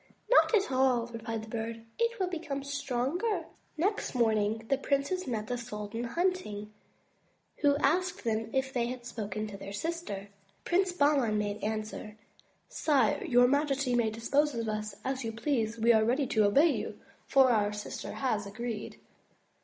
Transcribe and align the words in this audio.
"Not 0.31 0.55
at 0.55 0.71
all," 0.71 1.05
replied 1.05 1.43
the 1.43 1.47
Bird. 1.49 1.85
"It 1.99 2.19
will 2.19 2.25
become 2.25 2.63
stronger." 2.63 3.45
Next 3.77 4.15
morning 4.15 4.65
the 4.67 4.79
princes 4.79 5.27
met 5.27 5.45
the 5.45 5.59
sultan 5.59 6.05
hunting, 6.05 6.73
who 7.57 7.77
asked 7.77 8.23
them 8.23 8.49
if 8.51 8.73
they 8.73 8.87
had 8.87 9.05
spoken 9.05 9.45
to 9.45 9.57
their 9.57 9.71
sister. 9.73 10.29
Prince 10.65 10.91
Bahman 10.91 11.37
made 11.37 11.63
answer: 11.63 12.17
"Sire, 12.67 13.23
your 13.23 13.47
majesty 13.47 13.93
may 13.93 14.09
dispose 14.09 14.55
of 14.55 14.67
us 14.67 14.95
as 15.05 15.23
you 15.23 15.31
please; 15.31 15.77
we 15.77 15.93
are 15.93 16.03
ready 16.03 16.25
to 16.25 16.45
obey 16.45 16.71
you, 16.75 16.97
for 17.27 17.51
our 17.51 17.71
sister 17.71 18.13
has 18.13 18.47
agreed." 18.47 18.97